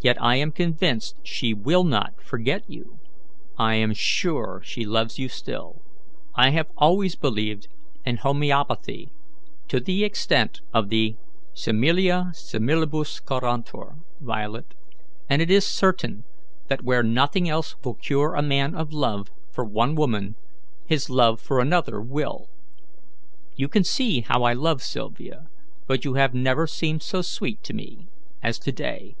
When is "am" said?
0.36-0.52, 3.74-3.92